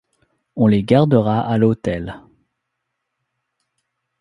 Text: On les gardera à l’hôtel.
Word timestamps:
On 0.55 0.65
les 0.65 0.81
gardera 0.81 1.41
à 1.41 1.59
l’hôtel. 1.59 2.21